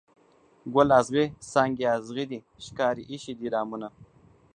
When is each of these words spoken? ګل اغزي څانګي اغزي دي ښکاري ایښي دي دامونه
ګل 0.73 0.89
اغزي 0.99 1.25
څانګي 1.51 1.85
اغزي 1.95 2.23
دي 2.31 2.39
ښکاري 2.65 3.03
ایښي 3.11 3.33
دي 3.39 3.47
دامونه 3.53 3.87